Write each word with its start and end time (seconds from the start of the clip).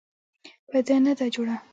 په 0.69 0.79
ده 0.87 0.95
نه 1.05 1.13
ده 1.19 1.25
جوړه. 1.35 1.55